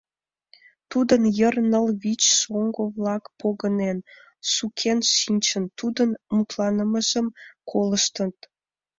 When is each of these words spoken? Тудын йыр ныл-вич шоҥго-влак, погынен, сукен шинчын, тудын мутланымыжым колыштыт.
Тудын 0.91 1.23
йыр 1.37 1.55
ныл-вич 1.71 2.21
шоҥго-влак, 2.39 3.23
погынен, 3.39 3.97
сукен 4.53 4.99
шинчын, 5.15 5.63
тудын 5.79 6.09
мутланымыжым 6.33 7.27
колыштыт. 7.69 8.35